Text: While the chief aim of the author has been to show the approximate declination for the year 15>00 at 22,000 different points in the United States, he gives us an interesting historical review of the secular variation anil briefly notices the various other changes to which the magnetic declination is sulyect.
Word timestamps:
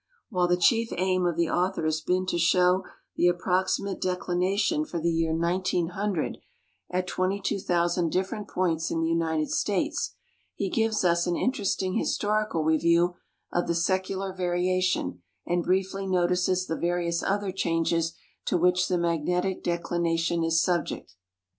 While 0.31 0.47
the 0.47 0.57
chief 0.57 0.89
aim 0.97 1.27
of 1.27 1.37
the 1.37 1.51
author 1.51 1.85
has 1.85 2.01
been 2.01 2.25
to 2.25 2.39
show 2.39 2.83
the 3.17 3.27
approximate 3.27 4.01
declination 4.01 4.83
for 4.83 4.99
the 4.99 5.11
year 5.11 5.31
15>00 5.31 6.37
at 6.89 7.05
22,000 7.05 8.09
different 8.09 8.47
points 8.47 8.89
in 8.89 8.99
the 9.01 9.07
United 9.07 9.51
States, 9.51 10.15
he 10.55 10.71
gives 10.71 11.03
us 11.05 11.27
an 11.27 11.35
interesting 11.35 11.99
historical 11.99 12.63
review 12.63 13.13
of 13.53 13.67
the 13.67 13.75
secular 13.75 14.33
variation 14.33 15.21
anil 15.47 15.63
briefly 15.65 16.07
notices 16.07 16.65
the 16.65 16.77
various 16.79 17.21
other 17.21 17.51
changes 17.51 18.15
to 18.45 18.57
which 18.57 18.87
the 18.87 18.97
magnetic 18.97 19.63
declination 19.63 20.43
is 20.43 20.63
sulyect. 20.65 21.13